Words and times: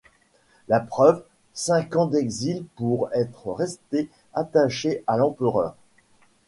La 0.67 0.79
preuve: 0.79 1.23
cinq 1.53 1.95
ans 1.95 2.07
d'exil 2.07 2.65
pour 2.75 3.09
être 3.13 3.51
resté 3.51 4.09
attaché 4.33 5.03
à 5.05 5.15
l'empereur. 5.15 5.75